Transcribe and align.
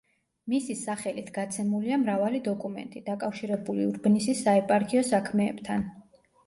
მისი 0.51 0.75
სახელით 0.79 1.29
გაცემულია 1.35 1.99
მრავალი 2.05 2.41
დოკუმენტი, 2.49 3.05
დაკავშირებული 3.13 3.87
ურბნისის 3.93 4.45
საეპარქიო 4.49 5.07
საქმეებთან. 5.15 5.89